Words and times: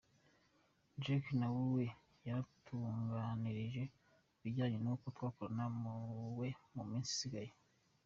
Drake 1.01 1.31
na 1.39 1.47
we 1.73 1.83
yaratuganirije 2.25 3.83
ku 4.31 4.39
bijyanye 4.43 4.77
nuko 4.79 5.05
twakorana 5.15 5.65
na 5.83 5.93
we 6.39 6.47
mu 6.75 6.83
minsinga 6.89 7.39
ye. 7.47 7.51